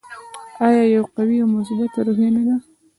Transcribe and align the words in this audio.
آیا 0.67 0.83
یوه 0.95 1.07
قوي 1.15 1.37
او 1.41 1.47
مثبته 1.55 1.99
روحیه 2.07 2.29
نه 2.35 2.41
ده؟ 2.47 2.55